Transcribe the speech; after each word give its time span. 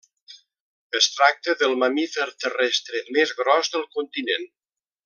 Es 0.99 1.09
tracta 1.17 1.55
del 1.59 1.77
mamífer 1.83 2.27
terrestre 2.45 3.05
més 3.19 3.39
gros 3.43 3.73
del 3.77 3.87
continent. 3.99 4.53